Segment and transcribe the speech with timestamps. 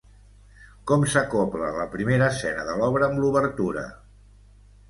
[0.91, 3.85] Com s'acobla la primera escena de l'obra amb l'obertura?